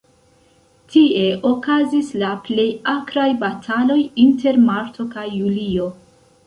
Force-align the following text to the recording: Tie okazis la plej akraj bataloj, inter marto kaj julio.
Tie 0.93 1.25
okazis 1.49 2.09
la 2.23 2.31
plej 2.47 2.67
akraj 2.95 3.29
bataloj, 3.45 4.01
inter 4.27 4.61
marto 4.71 5.09
kaj 5.17 5.33
julio. 5.41 5.95